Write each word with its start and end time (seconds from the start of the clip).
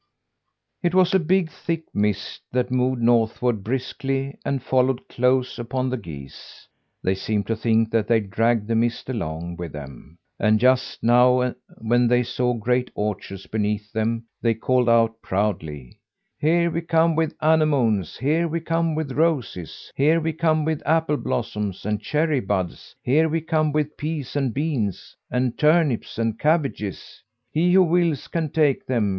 It 0.81 0.95
was 0.95 1.13
a 1.13 1.19
big, 1.19 1.51
thick 1.51 1.83
mist 1.93 2.41
that 2.51 2.71
moved 2.71 3.03
northward 3.03 3.63
briskly, 3.63 4.35
and 4.43 4.63
followed 4.63 5.07
close 5.07 5.59
upon 5.59 5.89
the 5.91 5.97
geese. 5.97 6.67
They 7.03 7.13
seemed 7.13 7.45
to 7.45 7.55
think 7.55 7.91
that 7.91 8.07
they 8.07 8.19
dragged 8.19 8.67
the 8.67 8.73
mist 8.73 9.11
along 9.11 9.57
with 9.57 9.73
them; 9.73 10.17
and, 10.39 10.59
just 10.59 11.03
now, 11.03 11.53
when 11.77 12.07
they 12.07 12.23
saw 12.23 12.55
great 12.55 12.89
orchards 12.95 13.45
beneath 13.45 13.93
them, 13.93 14.23
they 14.41 14.55
called 14.55 14.89
out 14.89 15.21
proudly: 15.21 15.99
"Here 16.39 16.71
we 16.71 16.81
come 16.81 17.15
with 17.15 17.35
anemones; 17.39 18.17
here 18.17 18.47
we 18.47 18.59
come 18.59 18.95
with 18.95 19.11
roses; 19.11 19.93
here 19.95 20.19
we 20.19 20.33
come 20.33 20.65
with 20.65 20.81
apple 20.83 21.17
blossoms 21.17 21.85
and 21.85 22.01
cherry 22.01 22.39
buds; 22.39 22.95
here 23.03 23.29
we 23.29 23.39
come 23.39 23.71
with 23.71 23.97
peas 23.97 24.35
and 24.35 24.51
beans 24.51 25.15
and 25.29 25.59
turnips 25.59 26.17
and 26.17 26.39
cabbages. 26.39 27.21
He 27.51 27.71
who 27.73 27.83
wills 27.83 28.27
can 28.27 28.49
take 28.49 28.87
them. 28.87 29.09